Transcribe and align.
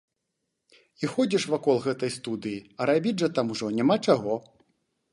І 1.03 1.09
ходзіш 1.13 1.43
вакол 1.55 1.77
гэтай 1.85 2.11
студыі, 2.17 2.59
а 2.79 2.91
рабіць 2.93 3.17
жа 3.23 3.33
там 3.39 3.45
ужо 3.57 3.73
няма 3.81 4.03
чаго. 4.11 4.33